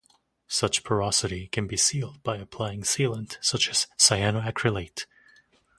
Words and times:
Such 0.47 0.83
porosity 0.83 1.45
can 1.49 1.67
be 1.67 1.77
sealed 1.77 2.23
by 2.23 2.37
applying 2.37 2.81
sealant 2.81 3.37
such 3.39 3.69
as 3.69 3.85
cyanoacrylate. 3.99 5.05